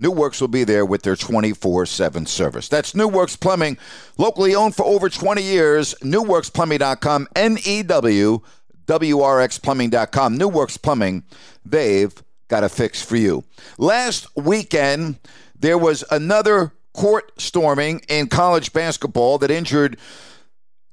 [0.00, 2.68] New Works will be there with their 24 7 service.
[2.68, 3.76] That's New Works Plumbing,
[4.16, 5.94] locally owned for over 20 years.
[6.02, 8.40] NewWorksPlumbing.com, N E W
[8.86, 10.36] W R X Plumbing.com.
[10.36, 11.24] New Works Plumbing,
[11.64, 12.14] they've
[12.48, 13.44] got a fix for you.
[13.78, 15.18] Last weekend,
[15.58, 19.96] there was another court storming in college basketball that injured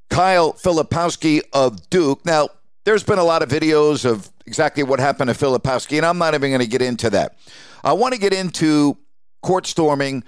[0.09, 2.25] Kyle Filipowski of Duke.
[2.25, 2.49] Now,
[2.83, 6.33] there's been a lot of videos of exactly what happened to Filipowski, and I'm not
[6.33, 7.37] even going to get into that.
[7.87, 8.97] I want to get into
[9.41, 10.25] court storming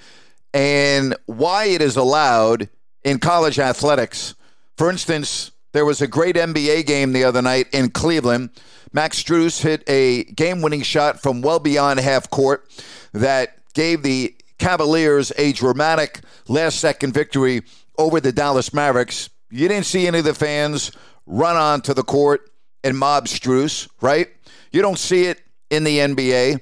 [0.54, 2.70] and why it is allowed
[3.04, 4.34] in college athletics.
[4.78, 8.52] For instance, there was a great NBA game the other night in Cleveland.
[8.94, 12.66] Max Strus hit a game winning shot from well beyond half court
[13.12, 17.64] that gave the Cavaliers a dramatic last second victory
[17.98, 19.30] over the Dallas Mavericks.
[19.52, 20.94] You didn't see any of the fans
[21.26, 22.50] run onto the court
[22.86, 24.30] and mob Strus, right?
[24.72, 26.62] You don't see it in the NBA.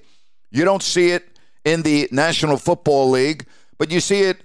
[0.49, 1.27] You don't see it
[1.65, 3.45] in the National Football League,
[3.77, 4.41] but you see it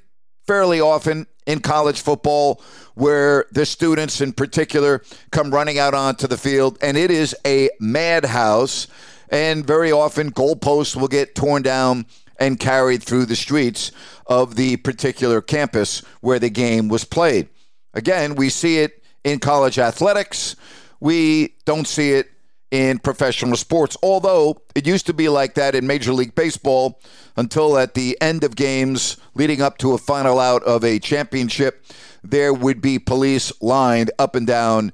[0.46, 2.62] fairly often in college football
[2.94, 7.70] where the students in particular come running out onto the field and it is a
[7.80, 8.86] madhouse
[9.30, 12.06] and very often goalposts will get torn down
[12.38, 13.92] and carried through the streets
[14.26, 17.48] of the particular campus where the game was played.
[17.94, 20.56] Again, we see it in college athletics.
[21.00, 22.30] We don't see it
[22.72, 23.96] in professional sports.
[24.02, 26.98] Although it used to be like that in Major League Baseball
[27.36, 31.84] until at the end of games leading up to a final out of a championship,
[32.24, 34.90] there would be police lined up and down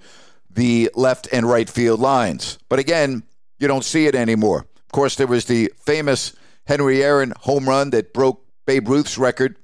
[0.51, 2.59] the left and right field lines.
[2.69, 3.23] But again,
[3.61, 4.67] you don't see it anymore.
[4.87, 6.35] Of course, there was the famous
[6.67, 9.57] Henry Aaron home run that broke Babe Ruth's record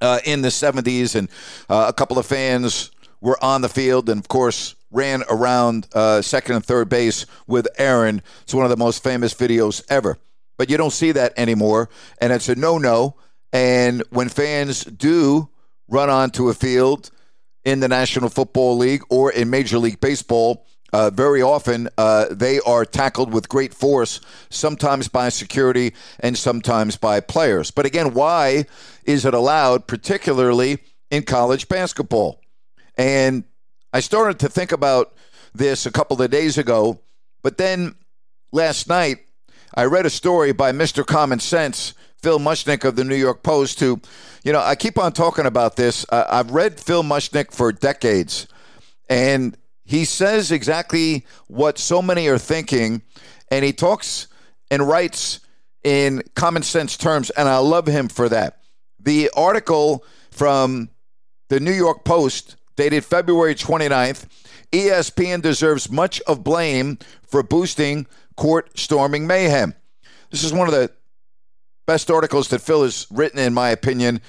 [0.00, 1.28] uh, in the 70s, and
[1.68, 2.90] uh, a couple of fans
[3.20, 7.66] were on the field, and of course, ran around uh, second and third base with
[7.78, 8.22] Aaron.
[8.42, 10.18] It's one of the most famous videos ever.
[10.56, 13.16] But you don't see that anymore, and it's a no no.
[13.52, 15.48] And when fans do
[15.88, 17.10] run onto a field
[17.64, 22.60] in the National Football League or in Major League Baseball, uh, very often uh, they
[22.60, 27.72] are tackled with great force, sometimes by security and sometimes by players.
[27.72, 28.66] But again, why
[29.04, 30.78] is it allowed, particularly
[31.10, 32.40] in college basketball?
[32.96, 33.42] And
[33.94, 35.14] I started to think about
[35.54, 36.98] this a couple of days ago,
[37.44, 37.94] but then
[38.50, 39.18] last night
[39.72, 41.06] I read a story by Mr.
[41.06, 44.00] Common Sense, Phil Mushnick of the New York Post, who,
[44.42, 46.04] you know, I keep on talking about this.
[46.08, 48.48] Uh, I've read Phil Mushnick for decades,
[49.08, 53.00] and he says exactly what so many are thinking,
[53.48, 54.26] and he talks
[54.72, 55.38] and writes
[55.84, 58.58] in common sense terms, and I love him for that.
[58.98, 60.90] The article from
[61.48, 64.26] the New York Post dated February 29th.
[64.72, 69.74] ESPN deserves much of blame for boosting court storming mayhem.
[70.30, 70.90] This is one of the
[71.86, 74.20] best articles that Phil has written, in my opinion,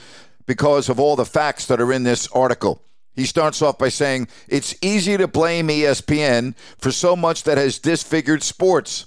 [0.45, 2.81] because of all the facts that are in this article.
[3.15, 7.79] He starts off by saying, It's easy to blame ESPN for so much that has
[7.79, 9.05] disfigured sports.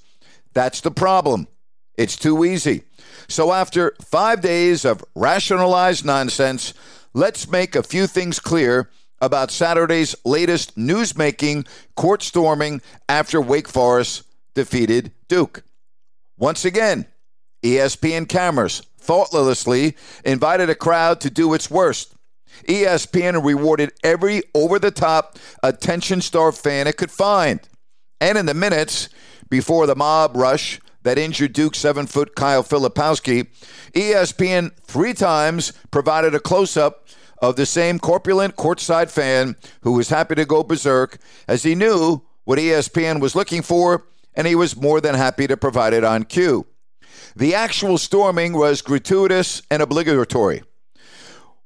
[0.55, 1.47] That's the problem.
[1.97, 2.83] It's too easy.
[3.29, 6.73] So, after five days of rationalized nonsense,
[7.13, 8.89] let's make a few things clear
[9.21, 14.23] about Saturday's latest newsmaking court storming after Wake Forest
[14.55, 15.63] defeated Duke.
[16.37, 17.07] Once again,
[17.63, 22.15] ESPN cameras thoughtlessly invited a crowd to do its worst.
[22.69, 27.61] ESPN rewarded every over the top attention starved fan it could find.
[28.21, 29.09] And in the minutes
[29.49, 33.47] before the mob rush that injured Duke seven foot Kyle Filipowski,
[33.93, 37.08] ESPN three times provided a close up
[37.41, 42.23] of the same corpulent courtside fan who was happy to go berserk as he knew
[42.45, 46.25] what ESPN was looking for, and he was more than happy to provide it on
[46.25, 46.67] cue.
[47.37, 50.63] The actual storming was gratuitous and obligatory.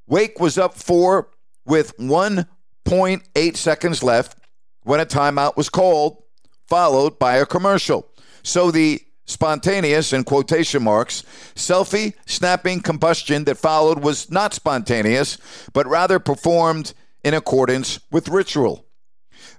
[0.07, 1.29] Wake was up four
[1.65, 4.39] with 1.8 seconds left
[4.83, 6.23] when a timeout was called,
[6.69, 8.09] followed by a commercial.
[8.43, 11.23] So the spontaneous, in quotation marks,
[11.55, 15.39] selfie snapping combustion that followed was not spontaneous,
[15.73, 18.87] but rather performed in accordance with ritual.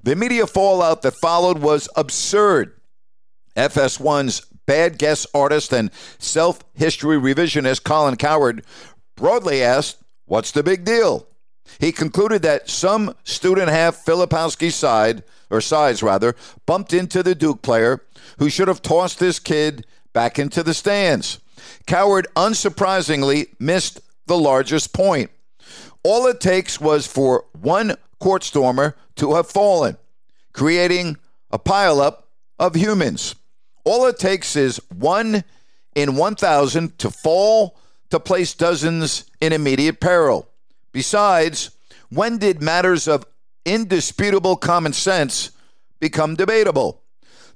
[0.03, 2.79] The media fallout that followed was absurd.
[3.55, 8.65] FS1's bad guest artist and self history revisionist Colin Cowherd
[9.15, 11.27] broadly asked, What's the big deal?
[11.79, 17.61] He concluded that some student half Filipowski's side, or sides rather, bumped into the Duke
[17.61, 18.01] player
[18.39, 21.39] who should have tossed this kid back into the stands.
[21.85, 25.31] Cowherd unsurprisingly missed the largest point.
[26.03, 29.97] All it takes was for one court stormer to have fallen,
[30.53, 31.17] creating
[31.51, 32.23] a pileup
[32.59, 33.35] of humans.
[33.83, 35.43] All it takes is one
[35.95, 37.77] in 1,000 to fall
[38.09, 40.47] to place dozens in immediate peril.
[40.93, 41.71] Besides,
[42.09, 43.25] when did matters of
[43.65, 45.51] indisputable common sense
[45.99, 47.01] become debatable?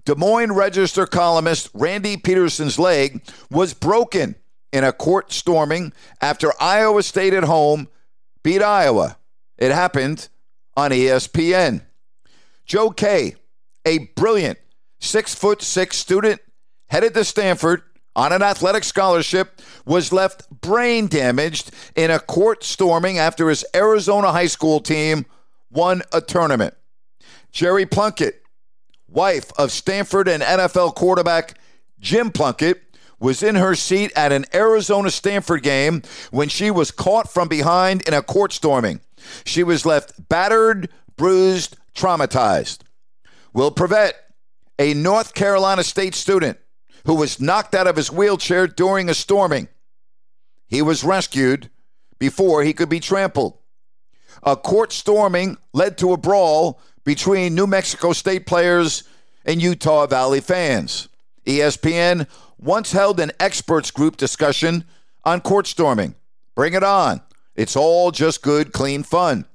[0.06, 4.36] Des Moines Register columnist Randy Peterson's leg was broken
[4.74, 7.88] in a court storming after Iowa State at home
[8.44, 9.18] beat Iowa.
[9.58, 10.30] It happened
[10.76, 11.82] on ESPN.
[12.66, 13.36] Joe Kay,
[13.86, 14.60] a brilliant
[15.00, 16.42] six foot six student
[16.90, 17.82] headed to Stanford
[18.18, 24.32] on an athletic scholarship, was left brain damaged in a court storming after his Arizona
[24.32, 25.26] high school team
[25.70, 26.74] won a tournament.
[27.52, 28.42] Jerry Plunkett,
[29.08, 31.60] wife of Stanford and NFL quarterback
[32.00, 32.82] Jim Plunkett,
[33.20, 38.02] was in her seat at an Arizona Stanford game when she was caught from behind
[38.08, 39.00] in a court storming.
[39.46, 42.80] She was left battered, bruised, traumatized.
[43.54, 44.14] Will Privette,
[44.80, 46.60] a North Carolina State student
[47.08, 49.70] who was knocked out of his wheelchair during a storming,
[50.68, 51.70] he was rescued
[52.20, 53.58] before he could be trampled.
[54.44, 59.04] A court storming led to a brawl between New Mexico State players
[59.46, 61.08] and Utah Valley fans.
[61.46, 62.28] ESPN
[62.60, 64.84] once held an experts group discussion
[65.24, 66.14] on court storming.
[66.56, 67.22] Bring it on.
[67.56, 69.46] It's all just good, clean fun.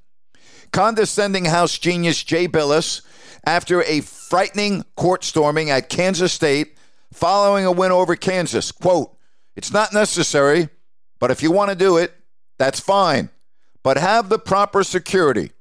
[0.73, 3.03] Condescending House genius Jay Bilas,
[3.45, 6.79] after a frightening court storming at Kansas State
[7.13, 9.17] following a win over Kansas, quote,
[9.57, 10.69] It's not necessary,
[11.19, 12.13] but if you want to do it,
[12.59, 13.31] that's fine.
[13.83, 15.53] But have the proper security.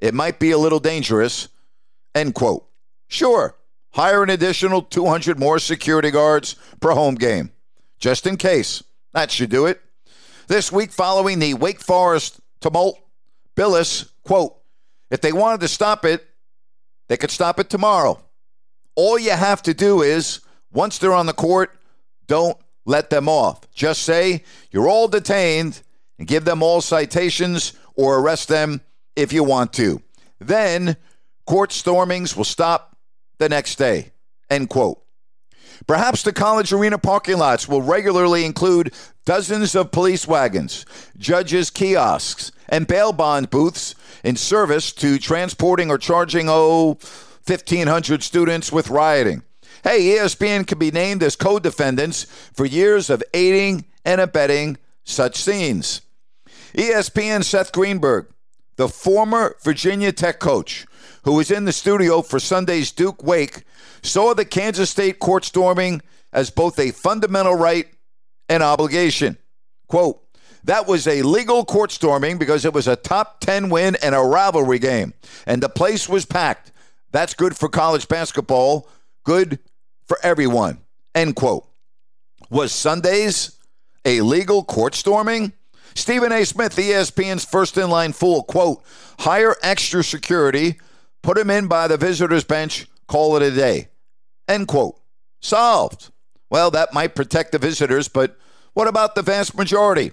[0.00, 1.48] It might be a little dangerous,
[2.14, 2.66] end quote.
[3.08, 3.56] Sure,
[3.92, 7.52] hire an additional 200 more security guards per home game,
[7.98, 8.82] just in case.
[9.12, 9.80] That should do it.
[10.48, 12.98] This week, following the Wake Forest tumult,
[13.56, 14.56] Bilas, quote,
[15.10, 16.26] if they wanted to stop it,
[17.08, 18.22] they could stop it tomorrow.
[18.94, 20.40] All you have to do is,
[20.72, 21.78] once they're on the court,
[22.26, 23.70] don't let them off.
[23.72, 25.82] Just say, you're all detained
[26.18, 28.80] and give them all citations or arrest them
[29.16, 30.02] if you want to.
[30.38, 30.96] Then
[31.46, 32.96] court stormings will stop
[33.38, 34.12] the next day.
[34.50, 35.02] End quote.
[35.86, 38.92] Perhaps the college arena parking lots will regularly include
[39.24, 40.86] dozens of police wagons,
[41.16, 46.98] judges' kiosks, and bail bond booths in service to transporting or charging, oh,
[47.46, 49.42] 1,500 students with rioting.
[49.82, 52.24] Hey, ESPN can be named as co defendants
[52.54, 56.02] for years of aiding and abetting such scenes.
[56.74, 58.28] ESPN Seth Greenberg,
[58.76, 60.86] the former Virginia Tech coach,
[61.24, 63.64] who was in the studio for Sunday's Duke Wake,
[64.02, 66.00] saw the Kansas State court storming
[66.32, 67.86] as both a fundamental right
[68.48, 69.36] and obligation.
[69.88, 70.22] Quote,
[70.64, 74.20] that was a legal court storming because it was a top 10 win and a
[74.20, 75.12] rivalry game,
[75.44, 76.70] and the place was packed.
[77.10, 78.88] That's good for college basketball,
[79.24, 79.58] good
[80.12, 80.76] for everyone.
[81.14, 81.66] End quote.
[82.50, 83.56] Was Sunday's
[84.04, 85.54] a legal court storming?
[85.94, 86.44] Stephen A.
[86.44, 88.82] Smith, ESPN's first in line fool, quote,
[89.20, 90.78] hire extra security,
[91.22, 93.88] put him in by the visitor's bench, call it a day.
[94.46, 95.00] End quote.
[95.40, 96.10] Solved.
[96.50, 98.36] Well, that might protect the visitors, but
[98.74, 100.12] what about the vast majority?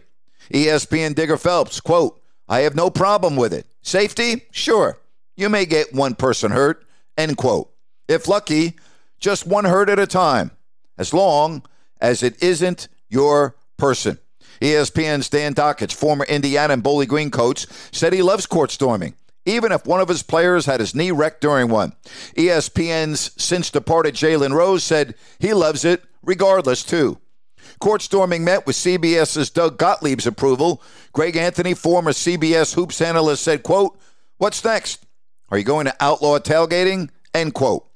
[0.54, 3.66] ESPN Digger Phelps, quote, I have no problem with it.
[3.82, 4.46] Safety?
[4.52, 4.98] Sure.
[5.36, 6.86] You may get one person hurt,
[7.18, 7.70] end quote.
[8.08, 8.76] If lucky,
[9.20, 10.52] just one hurt at a time,
[10.98, 11.64] as long
[12.00, 14.18] as it isn't your person.
[14.62, 19.72] ESPN's Dan Dakich, former Indiana and Bowling Green coach, said he loves court storming, even
[19.72, 21.94] if one of his players had his knee wrecked during one.
[22.36, 27.20] ESPN's since departed Jalen Rose said he loves it regardless, too.
[27.80, 30.82] Court storming met with CBS's Doug Gottlieb's approval.
[31.14, 33.98] Greg Anthony, former CBS hoops analyst, said, quote,
[34.38, 35.06] What's next?
[35.50, 37.10] Are you going to outlaw tailgating?
[37.34, 37.89] End quote.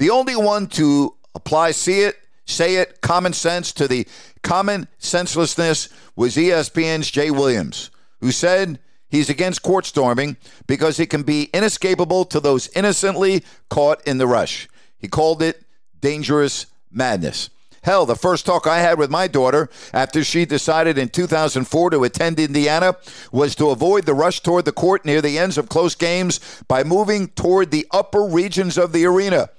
[0.00, 2.16] The only one to apply see it,
[2.46, 4.08] say it, common sense to the
[4.42, 7.90] common senselessness was ESPN's Jay Williams,
[8.22, 8.78] who said
[9.10, 14.26] he's against court storming because it can be inescapable to those innocently caught in the
[14.26, 14.70] rush.
[14.96, 15.62] He called it
[16.00, 17.50] dangerous madness.
[17.82, 22.04] Hell, the first talk I had with my daughter after she decided in 2004 to
[22.04, 22.96] attend Indiana
[23.32, 26.84] was to avoid the rush toward the court near the ends of close games by
[26.84, 29.50] moving toward the upper regions of the arena.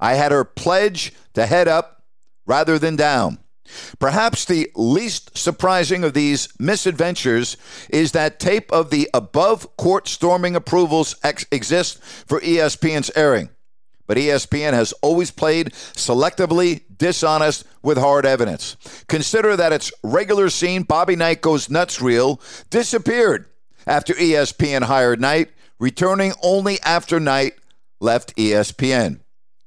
[0.00, 2.02] I had her pledge to head up
[2.46, 3.38] rather than down.
[3.98, 7.56] Perhaps the least surprising of these misadventures
[7.88, 13.50] is that tape of the above court storming approvals ex- exists for ESPN's airing.
[14.06, 18.76] But ESPN has always played selectively dishonest with hard evidence.
[19.06, 22.40] Consider that its regular scene Bobby Knight Goes Nuts reel
[22.70, 23.46] disappeared
[23.86, 27.54] after ESPN hired Knight, returning only after Knight
[28.00, 29.20] left ESPN.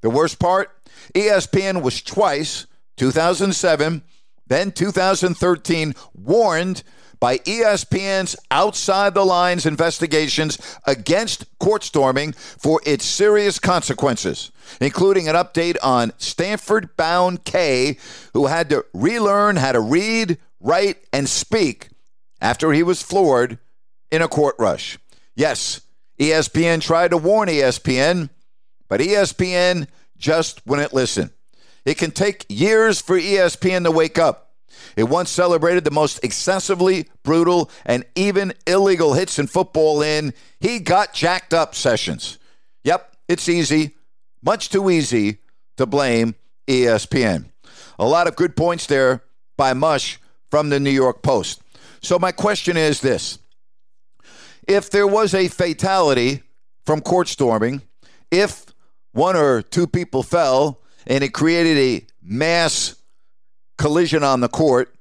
[0.04, 0.70] The worst part
[1.14, 2.66] ESPN was twice
[2.98, 4.02] 2007,
[4.46, 6.82] then 2013, warned
[7.18, 15.36] by ESPN's outside the lines investigations against court storming for its serious consequences, including an
[15.36, 17.96] update on Stanford bound Kay,
[18.34, 21.88] who had to relearn how to read, write, and speak
[22.42, 23.56] after he was floored
[24.10, 24.98] in a court rush.
[25.34, 25.80] Yes,
[26.20, 28.28] ESPN tried to warn ESPN,
[28.88, 31.30] but ESPN just wouldn't listen.
[31.84, 34.52] It can take years for ESPN to wake up.
[34.96, 40.78] It once celebrated the most excessively brutal and even illegal hits in football in he
[40.78, 42.38] got jacked up sessions.
[42.84, 43.96] Yep, it's easy,
[44.42, 45.38] much too easy
[45.76, 46.34] to blame
[46.66, 47.46] ESPN.
[47.98, 49.22] A lot of good points there
[49.56, 50.18] by Mush
[50.50, 51.62] from the New York Post.
[52.00, 53.38] So, my question is this
[54.68, 56.42] If there was a fatality
[56.84, 57.82] from court storming,
[58.30, 58.63] if
[59.14, 62.96] one or two people fell, and it created a mass
[63.78, 64.94] collision on the court,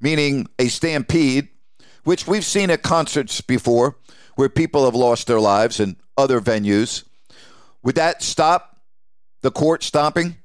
[0.00, 1.48] meaning a stampede,
[2.04, 3.96] which we've seen at concerts before
[4.34, 7.04] where people have lost their lives and other venues.
[7.82, 8.80] Would that stop
[9.42, 10.36] the court stomping?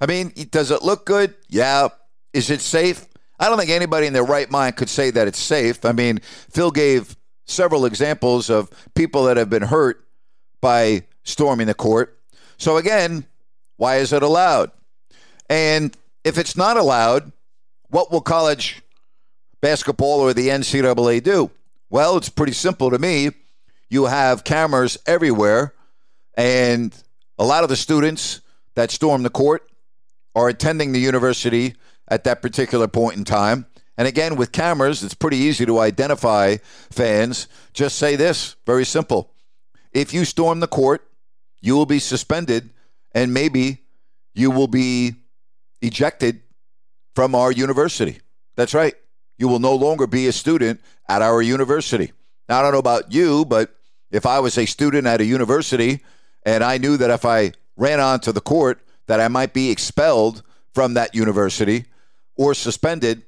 [0.00, 1.34] I mean, does it look good?
[1.48, 1.88] Yeah.
[2.32, 3.06] Is it safe?
[3.38, 5.84] I don't think anybody in their right mind could say that it's safe.
[5.84, 6.20] I mean,
[6.50, 10.06] Phil gave several examples of people that have been hurt
[10.60, 12.18] by storming the court.
[12.58, 13.26] So, again,
[13.76, 14.70] why is it allowed?
[15.48, 17.32] And if it's not allowed,
[17.88, 18.82] what will college
[19.60, 21.50] basketball or the NCAA do?
[21.90, 23.30] Well, it's pretty simple to me.
[23.88, 25.72] You have cameras everywhere,
[26.34, 26.94] and
[27.38, 28.40] a lot of the students
[28.74, 29.70] that storm the court
[30.34, 31.74] are attending the university
[32.08, 33.66] at that particular point in time.
[33.96, 36.56] And again, with cameras, it's pretty easy to identify
[36.90, 37.48] fans.
[37.72, 39.32] Just say this very simple.
[39.92, 41.08] If you storm the court,
[41.60, 42.70] you will be suspended
[43.12, 43.82] and maybe
[44.34, 45.14] you will be
[45.80, 46.42] ejected
[47.14, 48.18] from our university.
[48.56, 48.94] That's right.
[49.38, 52.12] You will no longer be a student at our university.
[52.48, 53.74] Now, I don't know about you, but
[54.10, 56.04] if I was a student at a university
[56.44, 60.42] and I knew that if I ran onto the court that I might be expelled
[60.74, 61.86] from that university
[62.36, 63.22] or suspended,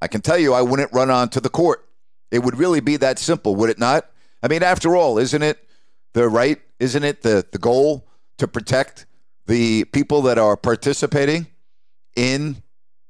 [0.00, 1.86] I can tell you I wouldn't run onto the court.
[2.30, 4.10] It would really be that simple, would it not?
[4.42, 5.64] I mean, after all, isn't it
[6.12, 6.60] the right?
[6.78, 8.06] Isn't it the, the goal
[8.38, 9.06] to protect
[9.46, 11.46] the people that are participating
[12.16, 12.62] in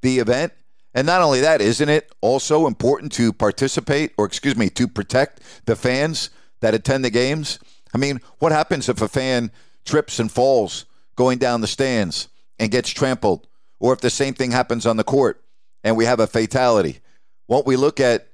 [0.03, 0.53] the event.
[0.95, 5.41] And not only that, isn't it also important to participate, or excuse me, to protect
[5.65, 6.31] the fans
[6.61, 7.59] that attend the games?
[7.95, 9.51] I mean, what happens if a fan
[9.85, 10.85] trips and falls
[11.17, 12.29] going down the stands
[12.59, 13.47] and gets trampled?
[13.81, 15.43] Or if the same thing happens on the court
[15.83, 17.01] and we have a fatality?
[17.49, 18.29] Won't we look at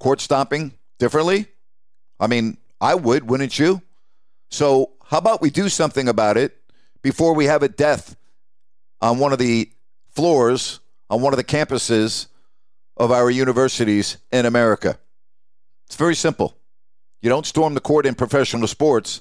[0.00, 1.46] court stomping differently?
[2.18, 3.82] I mean, I would, wouldn't you?
[4.52, 6.56] So, how about we do something about it
[7.02, 8.16] before we have a death
[9.00, 9.70] on one of the
[10.10, 10.80] floors
[11.10, 12.26] on one of the campuses
[12.96, 14.98] of our universities in America.
[15.86, 16.56] It's very simple.
[17.20, 19.20] You don't storm the court in professional sports.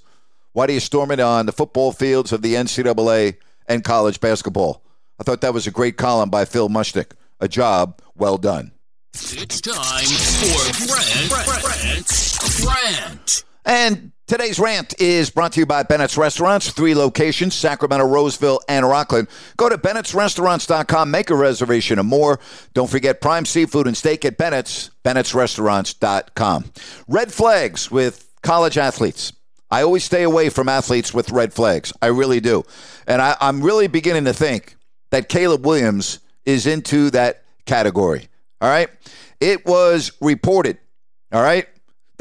[0.54, 4.84] Why do you storm it on the football fields of the NCAA and college basketball?
[5.20, 7.12] I thought that was a great column by Phil Mushnick.
[7.40, 8.72] A job well done.
[9.14, 13.44] It's time for Grant, Grant, Grant.
[13.66, 18.86] And Today's rant is brought to you by Bennett's Restaurants, three locations Sacramento, Roseville, and
[18.86, 19.28] Rocklin.
[19.58, 22.40] Go to Bennett'sRestaurants.com, make a reservation and more.
[22.74, 26.72] Don't forget prime seafood and steak at Bennett's, Bennett'sRestaurants.com.
[27.10, 29.34] Red flags with college athletes.
[29.70, 31.92] I always stay away from athletes with red flags.
[32.02, 32.64] I really do.
[33.08, 34.78] And I, I'm really beginning to think
[35.10, 38.30] that Caleb Williams is into that category.
[38.62, 38.88] All right.
[39.42, 40.78] It was reported,
[41.34, 41.68] all right,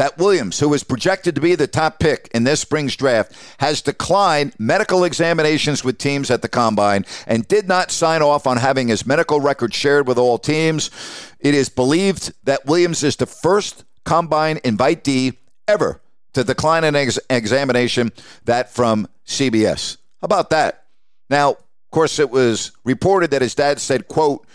[0.01, 3.83] that Williams, who was projected to be the top pick in this spring's draft, has
[3.83, 8.89] declined medical examinations with teams at the combine and did not sign off on having
[8.89, 10.91] his medical record shared with all teams.
[11.39, 15.37] It is believed that Williams is the first combine invitee
[15.69, 16.01] ever
[16.33, 18.11] to decline an ex- examination,
[18.47, 19.99] that from CBS.
[20.23, 20.85] How about that?
[21.29, 24.47] Now, of course, it was reported that his dad said, quote,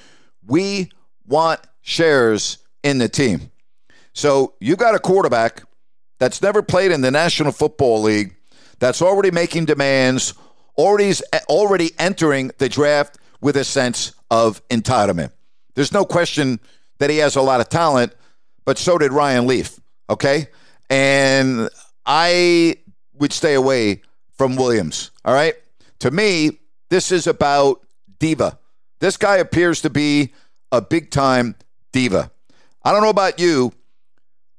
[0.44, 0.90] we
[1.28, 3.52] want shares in the team.
[4.16, 5.64] So you got a quarterback
[6.20, 8.36] that's never played in the National Football League,
[8.80, 10.34] that's already making demands,
[10.78, 15.32] already eh, already entering the draft with a sense of entitlement.
[15.76, 16.62] There's no question
[17.00, 18.16] that he has a lot of talent,
[18.64, 19.80] but so did Ryan Leaf.
[20.10, 20.48] Okay.
[20.90, 21.70] And
[22.06, 22.78] I
[23.16, 24.02] would stay away
[24.38, 25.12] from Williams.
[25.26, 25.56] All right.
[26.00, 27.82] To me, this is about
[28.20, 28.58] diva.
[29.00, 30.34] This guy appears to be
[30.72, 31.56] a big time
[31.92, 32.32] diva.
[32.82, 33.74] I don't know about you.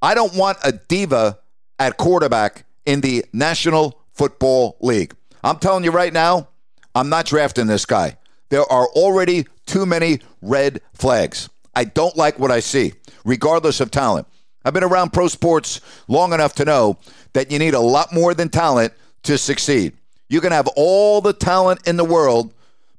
[0.02, 1.38] I don't want a diva
[1.78, 5.14] at quarterback in the National Football League.
[5.42, 6.48] I'm telling you right now,
[6.94, 8.16] I'm not drafting this guy.
[8.48, 11.48] There are already too many red flags.
[11.74, 12.92] I don't like what I see,
[13.24, 14.26] regardless of talent.
[14.64, 16.98] I've been around pro sports long enough to know
[17.32, 18.92] that you need a lot more than talent
[19.24, 19.92] to succeed.
[20.28, 22.52] You can have all the talent in the world,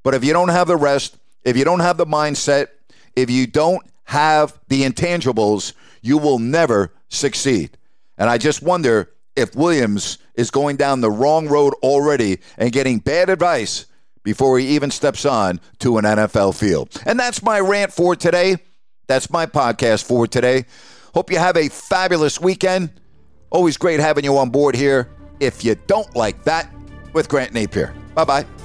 [0.04, 2.68] but if you don't have the rest, if you don't have the mindset,
[3.16, 7.78] if you don't have the intangibles, you will never succeed.
[8.18, 13.00] And I just wonder if Williams is going down the wrong road already and getting
[13.00, 13.86] bad advice
[14.24, 17.02] before he even steps on to an NFL field.
[17.06, 18.58] And that's my rant for today.
[19.08, 20.66] That's my podcast for today.
[21.14, 22.92] Hope you have a fabulous weekend.
[23.50, 25.10] Always great having you on board here.
[25.40, 26.74] If you don't like that,
[27.18, 27.94] with Grant Napear.
[28.14, 28.57] Bye bye.